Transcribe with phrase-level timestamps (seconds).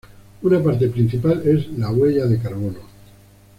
[0.41, 2.79] Una parte principal es la huella de carbono.